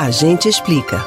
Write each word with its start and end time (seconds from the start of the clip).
A 0.00 0.10
gente 0.10 0.48
explica. 0.48 1.06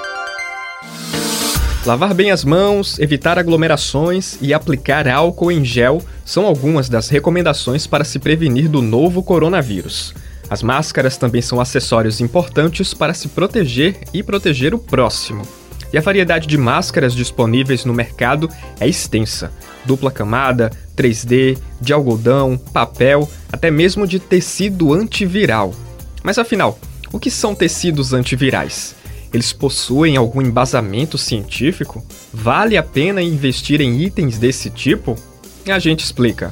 Lavar 1.83 2.13
bem 2.13 2.29
as 2.29 2.45
mãos, 2.45 2.99
evitar 2.99 3.39
aglomerações 3.39 4.37
e 4.39 4.53
aplicar 4.53 5.07
álcool 5.07 5.51
em 5.51 5.65
gel 5.65 5.99
são 6.23 6.45
algumas 6.45 6.89
das 6.89 7.09
recomendações 7.09 7.87
para 7.87 8.03
se 8.03 8.19
prevenir 8.19 8.69
do 8.69 8.83
novo 8.83 9.23
coronavírus. 9.23 10.13
As 10.47 10.61
máscaras 10.61 11.17
também 11.17 11.41
são 11.41 11.59
acessórios 11.59 12.21
importantes 12.21 12.93
para 12.93 13.15
se 13.15 13.29
proteger 13.29 13.97
e 14.13 14.21
proteger 14.21 14.75
o 14.75 14.79
próximo. 14.79 15.41
E 15.91 15.97
a 15.97 16.01
variedade 16.01 16.45
de 16.45 16.55
máscaras 16.55 17.15
disponíveis 17.15 17.85
no 17.85 17.95
mercado 17.95 18.47
é 18.79 18.87
extensa: 18.87 19.51
dupla 19.83 20.11
camada, 20.11 20.69
3D, 20.95 21.57
de 21.81 21.93
algodão, 21.93 22.59
papel, 22.71 23.27
até 23.51 23.71
mesmo 23.71 24.05
de 24.05 24.19
tecido 24.19 24.93
antiviral. 24.93 25.73
Mas 26.21 26.37
afinal, 26.37 26.77
o 27.13 27.19
que 27.19 27.29
são 27.29 27.53
tecidos 27.53 28.11
antivirais? 28.11 28.95
Eles 29.31 29.53
possuem 29.53 30.17
algum 30.17 30.41
embasamento 30.41 31.15
científico? 31.15 32.03
Vale 32.33 32.75
a 32.75 32.81
pena 32.81 33.21
investir 33.21 33.79
em 33.81 34.01
itens 34.01 34.39
desse 34.39 34.69
tipo? 34.71 35.15
A 35.67 35.77
gente 35.77 36.03
explica. 36.03 36.51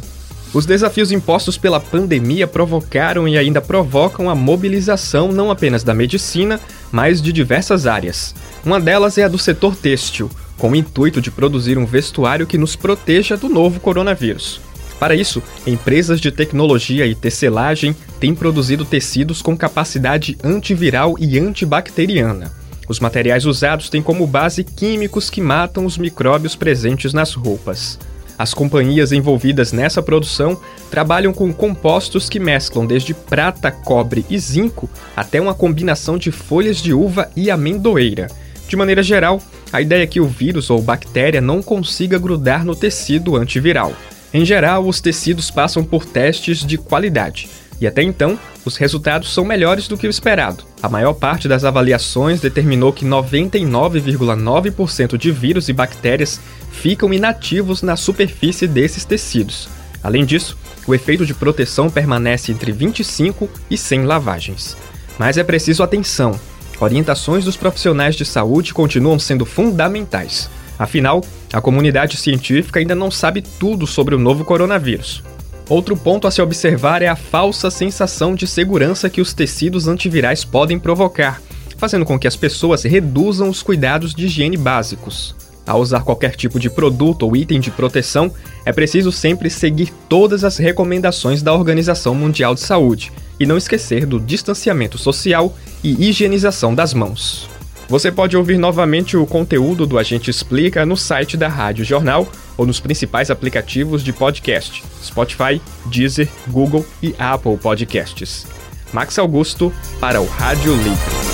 Os 0.54 0.66
desafios 0.66 1.12
impostos 1.12 1.58
pela 1.58 1.80
pandemia 1.80 2.46
provocaram 2.46 3.28
e 3.28 3.38
ainda 3.38 3.60
provocam 3.60 4.30
a 4.30 4.36
mobilização 4.36 5.32
não 5.32 5.50
apenas 5.50 5.84
da 5.84 5.96
medicina, 5.96 6.60
mas 6.92 7.22
de 7.22 7.34
diversas 7.34 7.88
áreas. 7.88 8.36
Uma 8.64 8.80
delas 8.80 9.18
é 9.18 9.24
a 9.24 9.28
do 9.28 9.40
setor 9.40 9.76
têxtil, 9.76 10.30
com 10.58 10.72
o 10.72 10.76
intuito 10.76 11.22
de 11.22 11.32
produzir 11.32 11.78
um 11.78 11.86
vestuário 11.86 12.46
que 12.46 12.58
nos 12.58 12.76
proteja 12.76 13.36
do 13.36 13.50
novo 13.50 13.80
coronavírus. 13.80 14.62
Para 15.00 15.16
isso, 15.16 15.42
empresas 15.66 16.22
de 16.22 16.32
tecnologia 16.32 17.08
e 17.08 17.16
tecelagem 17.16 17.96
têm 18.22 18.36
produzido 18.36 18.86
tecidos 18.86 19.42
com 19.42 19.58
capacidade 19.58 20.38
antiviral 20.44 21.16
e 21.20 21.40
antibacteriana. 21.40 22.54
Os 22.88 23.00
materiais 23.00 23.46
usados 23.46 23.90
têm 23.90 24.02
como 24.02 24.28
base 24.28 24.64
químicos 24.64 25.28
que 25.28 25.42
matam 25.42 25.88
os 25.88 25.98
micróbios 25.98 26.56
presentes 26.56 27.14
nas 27.14 27.34
roupas. 27.34 27.98
As 28.38 28.54
companhias 28.54 29.12
envolvidas 29.12 29.72
nessa 29.72 30.04
produção 30.04 30.60
trabalham 30.92 31.34
com 31.34 31.52
compostos 31.52 32.30
que 32.30 32.40
mesclam 32.40 32.86
desde 32.86 33.14
prata, 33.14 33.72
cobre 33.72 34.24
e 34.30 34.38
zinco 34.38 34.88
até 35.16 35.42
uma 35.42 35.56
combinação 35.56 36.16
de 36.16 36.32
folhas 36.32 36.78
de 36.78 36.94
uva 36.94 37.28
e 37.36 37.50
amendoeira. 37.50 38.28
De 38.68 38.76
maneira 38.76 39.02
geral, 39.02 39.42
a 39.74 39.82
ideia 39.82 40.04
é 40.04 40.08
que 40.08 40.22
o 40.22 40.28
vírus 40.28 40.70
ou 40.70 40.80
bactéria 40.80 41.42
não 41.42 41.62
consiga 41.64 42.20
grudar 42.20 42.64
no 42.64 42.76
tecido 42.76 43.36
antiviral. 43.36 43.94
Em 44.34 44.46
geral, 44.46 44.88
os 44.88 45.02
tecidos 45.02 45.50
passam 45.50 45.84
por 45.84 46.06
testes 46.06 46.60
de 46.60 46.78
qualidade, 46.78 47.50
e 47.82 47.88
até 47.88 48.04
então, 48.04 48.38
os 48.64 48.78
resultados 48.78 49.34
são 49.34 49.44
melhores 49.44 49.88
do 49.88 49.98
que 49.98 50.06
o 50.06 50.10
esperado. 50.10 50.64
A 50.84 50.88
maior 50.88 51.14
parte 51.14 51.48
das 51.48 51.66
avaliações 51.66 52.40
determinou 52.40 52.94
que 52.94 53.04
99,9% 53.04 55.18
de 55.18 55.32
vírus 55.32 55.68
e 55.68 55.74
bactérias 55.74 56.40
ficam 56.72 57.12
inativos 57.12 57.82
na 57.82 57.96
superfície 57.96 58.68
desses 58.68 59.04
tecidos. 59.04 59.68
Além 60.04 60.26
disso, 60.26 60.56
o 60.86 60.94
efeito 60.94 61.26
de 61.26 61.34
proteção 61.34 61.90
permanece 61.90 62.52
entre 62.52 62.72
25 62.72 63.50
e 63.68 63.76
100 63.76 64.04
lavagens. 64.04 64.78
Mas 65.18 65.40
é 65.40 65.44
preciso 65.44 65.82
atenção. 65.82 66.40
Orientações 66.80 67.46
dos 67.46 67.58
profissionais 67.58 68.16
de 68.16 68.26
saúde 68.26 68.76
continuam 68.76 69.18
sendo 69.18 69.44
fundamentais. 69.44 70.52
Afinal, 70.78 71.24
a 71.52 71.60
comunidade 71.60 72.16
científica 72.18 72.80
ainda 72.80 72.94
não 72.94 73.10
sabe 73.10 73.42
tudo 73.42 73.88
sobre 73.88 74.14
o 74.14 74.20
novo 74.20 74.46
coronavírus. 74.46 75.24
Outro 75.72 75.96
ponto 75.96 76.28
a 76.28 76.32
se 76.32 76.42
observar 76.42 77.02
é 77.02 77.08
a 77.08 77.16
falsa 77.16 77.72
sensação 77.72 78.36
de 78.36 78.46
segurança 78.46 79.10
que 79.10 79.22
os 79.22 79.34
tecidos 79.34 79.88
antivirais 79.88 80.44
podem 80.44 80.78
provocar, 80.78 81.42
fazendo 81.78 82.04
com 82.04 82.20
que 82.20 82.28
as 82.28 82.36
pessoas 82.36 82.84
reduzam 82.84 83.48
os 83.48 83.64
cuidados 83.64 84.14
de 84.14 84.26
higiene 84.26 84.58
básicos. 84.58 85.34
Ao 85.66 85.80
usar 85.80 86.02
qualquer 86.02 86.36
tipo 86.36 86.60
de 86.60 86.70
produto 86.70 87.24
ou 87.24 87.38
item 87.38 87.62
de 87.62 87.72
proteção, 87.72 88.34
é 88.66 88.74
preciso 88.74 89.14
sempre 89.14 89.50
seguir 89.50 89.94
todas 90.10 90.44
as 90.44 90.58
recomendações 90.58 91.42
da 91.42 91.54
Organização 91.54 92.14
Mundial 92.14 92.54
de 92.54 92.60
Saúde 92.60 93.10
e 93.40 93.46
não 93.46 93.56
esquecer 93.56 94.06
do 94.06 94.20
distanciamento 94.20 94.98
social 94.98 95.56
e 95.82 96.10
higienização 96.10 96.76
das 96.76 96.94
mãos. 96.94 97.51
Você 97.92 98.10
pode 98.10 98.38
ouvir 98.38 98.58
novamente 98.58 99.18
o 99.18 99.26
conteúdo 99.26 99.86
do 99.86 100.00
Agente 100.00 100.30
Explica 100.30 100.86
no 100.86 100.96
site 100.96 101.36
da 101.36 101.50
Rádio 101.50 101.84
Jornal 101.84 102.26
ou 102.56 102.66
nos 102.66 102.80
principais 102.80 103.30
aplicativos 103.30 104.02
de 104.02 104.14
podcast: 104.14 104.82
Spotify, 105.04 105.62
Deezer, 105.88 106.30
Google 106.48 106.86
e 107.04 107.14
Apple 107.20 107.58
Podcasts. 107.58 108.48
Max 108.94 109.20
Augusto 109.20 109.74
para 110.00 110.22
o 110.22 110.26
Rádio 110.26 110.74
Livre. 110.74 111.31